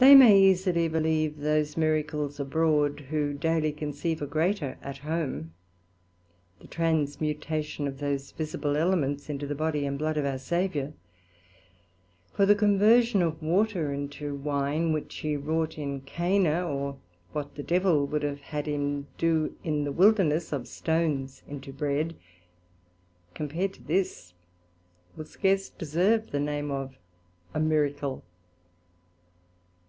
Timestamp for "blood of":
9.98-10.24